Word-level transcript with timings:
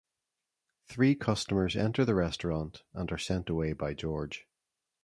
Three 0.87 1.13
customers 1.13 1.75
enter 1.75 2.03
the 2.05 2.15
restaurant 2.15 2.81
and 2.95 3.11
are 3.11 3.19
sent 3.19 3.51
away 3.51 3.73
by 3.73 3.93
George. 3.93 4.47